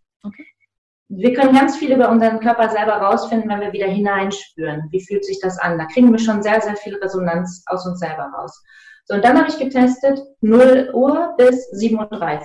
[1.08, 4.88] Wir können ganz viel über unseren Körper selber rausfinden, wenn wir wieder hineinspüren.
[4.90, 5.78] Wie fühlt sich das an?
[5.78, 8.64] Da kriegen wir schon sehr, sehr viel Resonanz aus uns selber raus.
[9.06, 12.40] So, und dann habe ich getestet 0 Uhr bis 7.30 Uhr.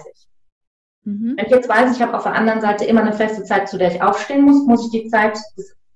[1.04, 1.34] Mhm.
[1.36, 3.78] Wenn ich jetzt weiß, ich habe auf der anderen Seite immer eine feste Zeit, zu
[3.78, 5.38] der ich aufstehen muss, muss ich die Zeit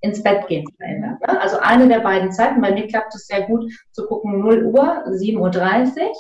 [0.00, 1.18] ins Bett gehen verändern.
[1.26, 1.40] Ne?
[1.40, 2.62] Also eine der beiden Zeiten.
[2.62, 6.12] Bei mir klappt es sehr gut zu gucken 0 Uhr, 7.30 Uhr.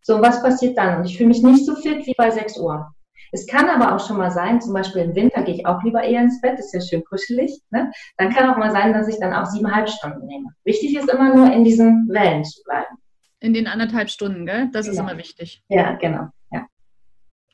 [0.00, 0.98] So, was passiert dann?
[0.98, 2.92] Und ich fühle mich nicht so fit wie bei 6 Uhr.
[3.34, 6.02] Es kann aber auch schon mal sein, zum Beispiel im Winter gehe ich auch lieber
[6.02, 7.62] eher ins Bett, ist ja schön kuschelig.
[7.70, 7.90] Ne?
[8.18, 10.50] Dann kann auch mal sein, dass ich dann auch siebeneinhalb Stunden nehme.
[10.64, 12.98] Wichtig ist immer nur in diesen Wellen zu bleiben.
[13.40, 14.68] In den anderthalb Stunden, gell?
[14.72, 14.92] Das genau.
[14.92, 15.64] ist immer wichtig.
[15.68, 16.28] Ja, genau.
[16.50, 16.66] Ja.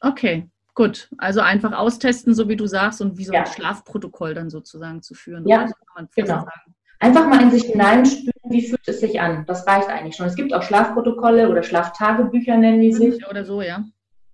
[0.00, 1.08] Okay, gut.
[1.16, 5.14] Also einfach austesten, so wie du sagst, und wie so ein Schlafprotokoll dann sozusagen zu
[5.14, 5.46] führen.
[5.46, 5.70] Ja,
[6.16, 6.44] genau.
[6.98, 9.46] Einfach mal in sich hineinspüren, wie fühlt es sich an.
[9.46, 10.26] Das reicht eigentlich schon.
[10.26, 13.24] Es gibt auch Schlafprotokolle oder Schlaftagebücher, nennen die sich.
[13.28, 13.84] Oder so, ja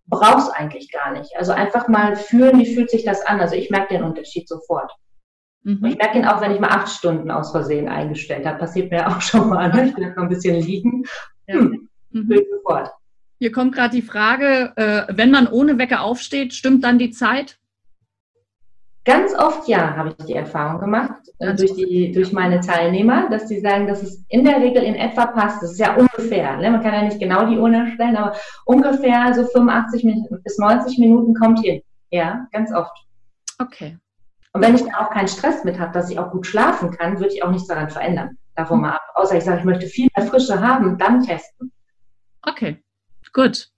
[0.06, 1.36] brauchst eigentlich gar nicht.
[1.36, 3.40] Also einfach mal fühlen, wie fühlt sich das an.
[3.40, 4.92] Also ich merke den Unterschied sofort.
[5.62, 5.84] Mhm.
[5.86, 8.58] Ich merke ihn auch, wenn ich mal acht Stunden aus Versehen eingestellt habe.
[8.58, 9.72] Passiert mir auch schon mal.
[9.72, 9.88] Ne?
[9.88, 11.04] Ich bleibe mal ein bisschen liegen.
[11.46, 12.42] Hm, mhm.
[12.50, 12.90] sofort.
[13.38, 17.58] Hier kommt gerade die Frage, äh, wenn man ohne Wecker aufsteht, stimmt dann die Zeit?
[19.04, 23.48] Ganz oft ja, habe ich die Erfahrung gemacht äh, durch, die, durch meine Teilnehmer, dass
[23.48, 25.62] sie sagen, dass es in der Regel in etwa passt.
[25.62, 26.56] Das ist ja ungefähr.
[26.56, 26.70] Ne?
[26.70, 30.06] Man kann ja nicht genau die Uhr stellen, aber ungefähr so 85
[30.42, 31.82] bis 90 Minuten kommt hin.
[32.10, 32.96] Ja, ganz oft.
[33.58, 33.98] Okay.
[34.54, 37.18] Und wenn ich da auch keinen Stress mit habe, dass ich auch gut schlafen kann,
[37.18, 38.38] würde ich auch nichts daran verändern.
[38.54, 39.02] Davon mal ab.
[39.14, 41.72] Außer ich sage, ich möchte viel mehr Frische haben, dann testen.
[42.42, 42.82] Okay,
[43.32, 43.73] gut.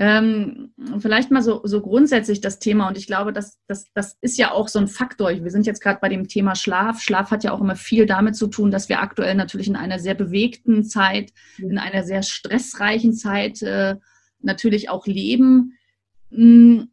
[0.00, 4.38] Ähm, vielleicht mal so, so grundsätzlich das Thema, und ich glaube, das, das, das ist
[4.38, 5.30] ja auch so ein Faktor.
[5.30, 7.02] Wir sind jetzt gerade bei dem Thema Schlaf.
[7.02, 9.98] Schlaf hat ja auch immer viel damit zu tun, dass wir aktuell natürlich in einer
[9.98, 13.96] sehr bewegten Zeit, in einer sehr stressreichen Zeit äh,
[14.40, 15.76] natürlich auch leben.
[16.30, 16.90] Hm,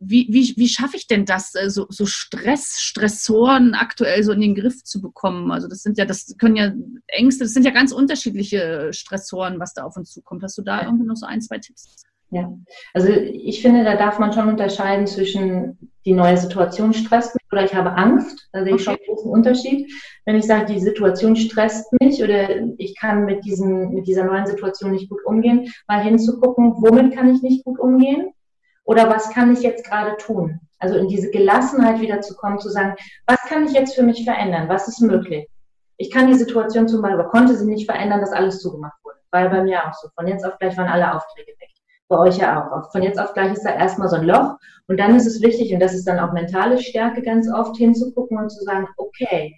[0.00, 4.40] wie, wie, wie schaffe ich denn das, äh, so, so Stress, Stressoren aktuell so in
[4.40, 5.52] den Griff zu bekommen?
[5.52, 6.72] Also das sind ja, das können ja
[7.06, 10.42] Ängste, das sind ja ganz unterschiedliche Stressoren, was da auf uns zukommt.
[10.42, 11.94] Hast du da irgendwie noch so ein, zwei Tipps?
[12.30, 12.52] Ja,
[12.94, 17.64] also ich finde, da darf man schon unterscheiden zwischen die neue Situation stresst mich oder
[17.64, 18.48] ich habe Angst.
[18.52, 19.90] Da sehe ich schon einen großen Unterschied.
[20.26, 24.46] Wenn ich sage, die Situation stresst mich oder ich kann mit, diesen, mit dieser neuen
[24.46, 28.32] Situation nicht gut umgehen, mal hinzugucken, womit kann ich nicht gut umgehen
[28.84, 30.60] oder was kann ich jetzt gerade tun?
[30.78, 32.94] Also in diese Gelassenheit wieder zu kommen, zu sagen,
[33.26, 34.68] was kann ich jetzt für mich verändern?
[34.68, 35.46] Was ist möglich?
[35.96, 39.18] Ich kann die Situation zum Beispiel, konnte sie nicht verändern, dass alles zugemacht wurde.
[39.30, 40.08] War ja bei mir auch so.
[40.14, 41.73] Von jetzt auf gleich waren alle Aufträge weg
[42.08, 42.92] bei euch ja auch.
[42.92, 44.56] Von jetzt auf gleich ist da erstmal so ein Loch.
[44.86, 48.38] Und dann ist es wichtig, und das ist dann auch mentale Stärke ganz oft, hinzugucken
[48.38, 49.56] und zu sagen, okay,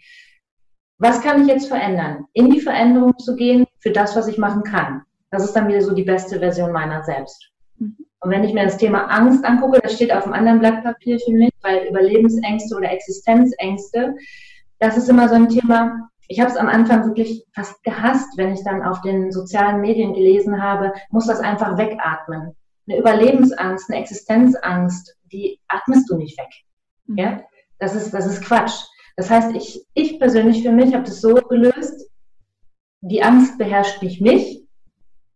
[0.99, 2.27] was kann ich jetzt verändern?
[2.33, 5.03] In die Veränderung zu gehen für das, was ich machen kann.
[5.31, 7.51] Das ist dann wieder so die beste Version meiner selbst.
[7.79, 7.97] Mhm.
[8.21, 11.19] Und wenn ich mir das Thema Angst angucke, das steht auf einem anderen Blatt Papier
[11.19, 14.15] für mich, weil Überlebensängste oder Existenzängste,
[14.79, 18.53] das ist immer so ein Thema, ich habe es am Anfang wirklich fast gehasst, wenn
[18.53, 22.55] ich dann auf den sozialen Medien gelesen habe, muss das einfach wegatmen.
[22.89, 26.51] Eine Überlebensangst, eine Existenzangst, die atmest du nicht weg.
[27.07, 27.19] Mhm.
[27.19, 27.41] Ja?
[27.79, 28.85] Das ist, das ist Quatsch.
[29.17, 32.09] Das heißt, ich, ich persönlich für mich habe das so gelöst,
[33.01, 34.63] die Angst beherrscht nicht mich,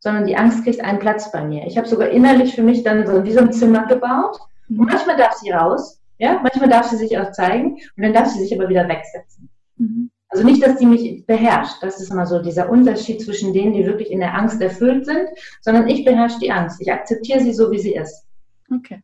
[0.01, 1.67] sondern die Angst kriegt einen Platz bei mir.
[1.67, 4.39] Ich habe sogar innerlich für mich dann so wie so ein Zimmer gebaut.
[4.69, 4.85] Und mhm.
[4.87, 8.41] manchmal darf sie raus, ja, manchmal darf sie sich auch zeigen und dann darf sie
[8.41, 9.51] sich aber wieder wegsetzen.
[9.77, 10.11] Mhm.
[10.31, 11.83] Also nicht, dass die mich beherrscht.
[11.83, 15.29] Das ist immer so dieser Unterschied zwischen denen, die wirklich in der Angst erfüllt sind,
[15.61, 16.81] sondern ich beherrsche die Angst.
[16.81, 18.25] Ich akzeptiere sie so, wie sie ist.
[18.73, 19.03] Okay.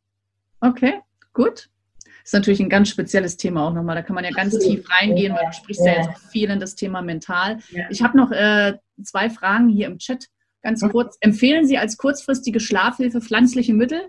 [0.61, 1.01] Okay,
[1.33, 1.69] gut.
[2.05, 3.97] Das ist natürlich ein ganz spezielles Thema auch nochmal.
[3.97, 4.79] Da kann man ja ganz Absolut.
[4.79, 7.59] tief reingehen, weil du sprichst ja, ja jetzt auch viel in das Thema mental.
[7.71, 7.85] Ja.
[7.91, 10.29] Ich habe noch äh, zwei Fragen hier im Chat
[10.67, 14.09] Ganz kurz, empfehlen Sie als kurzfristige Schlafhilfe pflanzliche Mittel?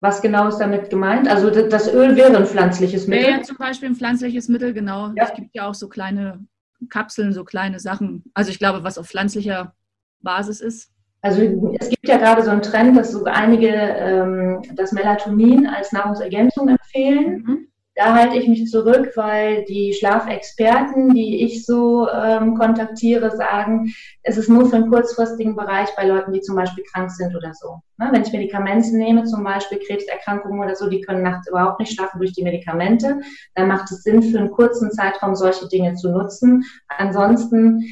[0.00, 1.28] Was genau ist damit gemeint?
[1.28, 3.30] Also das Öl wäre ein pflanzliches Mittel?
[3.30, 5.12] Ja, zum Beispiel ein pflanzliches Mittel, genau.
[5.16, 5.24] Ja.
[5.24, 6.44] Es gibt ja auch so kleine
[6.90, 8.24] Kapseln, so kleine Sachen.
[8.34, 9.74] Also ich glaube, was auf pflanzlicher
[10.20, 10.92] Basis ist.
[11.22, 11.42] Also
[11.80, 16.68] es gibt ja gerade so einen Trend, dass so einige ähm, das Melatonin als Nahrungsergänzung
[16.68, 17.44] empfehlen.
[17.44, 17.68] Mhm.
[17.96, 23.90] Da halte ich mich zurück, weil die Schlafexperten, die ich so ähm, kontaktiere, sagen,
[24.22, 27.54] es ist nur für einen kurzfristigen Bereich bei Leuten, die zum Beispiel krank sind oder
[27.54, 27.80] so.
[27.96, 28.10] Ne?
[28.12, 32.18] Wenn ich Medikamente nehme, zum Beispiel Krebserkrankungen oder so, die können nachts überhaupt nicht schlafen
[32.18, 33.18] durch die Medikamente,
[33.54, 36.64] dann macht es Sinn, für einen kurzen Zeitraum solche Dinge zu nutzen.
[36.88, 37.82] Ansonsten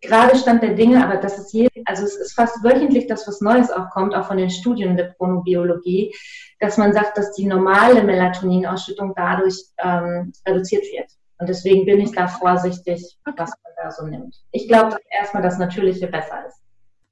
[0.00, 3.40] gerade Stand der Dinge, aber das ist je, also es ist fast wöchentlich, dass was
[3.40, 6.14] Neues auch kommt, auch von den Studien der Chronobiologie,
[6.60, 11.10] dass man sagt, dass die normale Melatoninausschüttung dadurch ähm, reduziert wird.
[11.38, 14.36] Und deswegen bin ich da vorsichtig, was man da so nimmt.
[14.52, 16.60] Ich glaube, dass erstmal das Natürliche besser ist.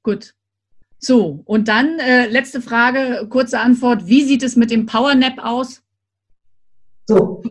[0.03, 0.33] Gut.
[0.99, 4.05] So, und dann äh, letzte Frage, kurze Antwort.
[4.05, 5.81] Wie sieht es mit dem Power Nap aus?
[7.07, 7.41] So.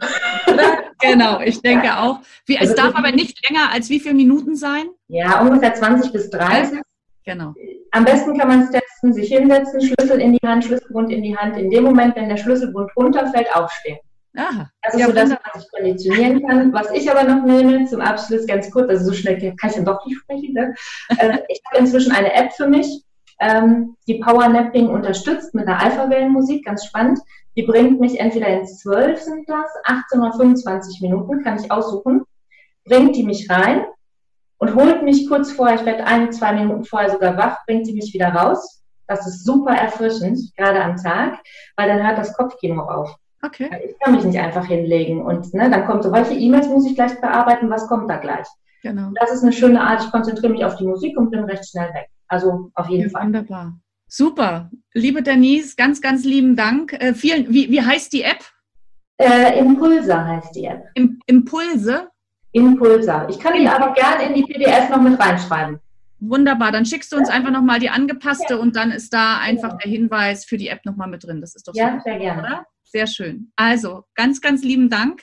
[1.00, 2.20] genau, ich denke auch.
[2.46, 4.86] Wie, also es darf aber nicht länger als wie viele Minuten sein?
[5.08, 6.80] Ja, ungefähr 20 bis 30.
[7.24, 7.54] Genau.
[7.92, 11.36] Am besten kann man es testen, sich hinsetzen, Schlüssel in die Hand, Schlüsselbund in die
[11.36, 11.56] Hand.
[11.56, 13.98] In dem Moment, wenn der Schlüsselbund runterfällt, aufstehen.
[14.36, 14.70] Aha.
[14.82, 16.72] Also, ja, so, dass man sich konditionieren kann.
[16.72, 19.84] Was ich aber noch nehme, zum Abschluss ganz kurz, also so schnell kann ich dann
[19.84, 20.52] doch nicht sprechen.
[20.52, 20.74] Ne?
[21.18, 23.02] Äh, ich habe inzwischen eine App für mich,
[23.40, 27.18] ähm, die Power Napping unterstützt mit einer Alpha-Wellenmusik, ganz spannend.
[27.56, 32.22] Die bringt mich entweder ins 12 sind das, 18 oder 25 Minuten, kann ich aussuchen,
[32.84, 33.84] bringt die mich rein
[34.58, 37.94] und holt mich kurz vorher, ich werde ein, zwei Minuten vorher sogar wach, bringt die
[37.94, 38.82] mich wieder raus.
[39.06, 41.38] Das ist super erfrischend, gerade am Tag,
[41.76, 43.16] weil dann hört das Kopfkino auf.
[43.42, 43.70] Okay.
[43.88, 46.94] Ich kann mich nicht einfach hinlegen und ne, dann kommt so, welche E-Mails muss ich
[46.94, 48.46] gleich bearbeiten, was kommt da gleich?
[48.82, 49.10] Genau.
[49.20, 51.88] Das ist eine schöne Art, ich konzentriere mich auf die Musik und bin recht schnell
[51.94, 52.08] weg.
[52.26, 53.26] Also auf jeden ja, Fall.
[53.26, 53.78] Wunderbar.
[54.08, 54.70] Super.
[54.92, 56.92] Liebe Denise, ganz, ganz lieben Dank.
[56.94, 58.44] Äh, vielen, wie, wie heißt die App?
[59.18, 60.84] Äh, Impulse heißt die App.
[60.94, 62.08] Im, Impulse?
[62.52, 63.26] Impulse.
[63.28, 65.78] Ich kann die aber gerne in die PDF noch mit reinschreiben.
[66.20, 68.60] Wunderbar, dann schickst du uns einfach nochmal die angepasste ja.
[68.60, 69.76] und dann ist da einfach ja.
[69.76, 71.40] der Hinweis für die App nochmal mit drin.
[71.40, 72.42] Das ist doch ja, super, sehr gerne.
[72.42, 72.66] Oder?
[72.84, 73.52] Sehr schön.
[73.54, 75.22] Also, ganz, ganz lieben Dank.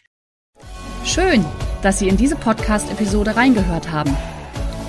[1.03, 1.43] Schön,
[1.81, 4.15] dass Sie in diese Podcast-Episode reingehört haben.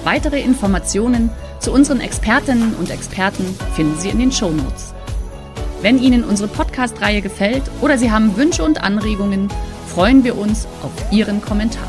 [0.05, 3.45] Weitere Informationen zu unseren Expertinnen und Experten
[3.75, 4.95] finden Sie in den Show Notes.
[5.83, 9.49] Wenn Ihnen unsere Podcast-Reihe gefällt oder Sie haben Wünsche und Anregungen,
[9.89, 11.89] freuen wir uns auf Ihren Kommentar.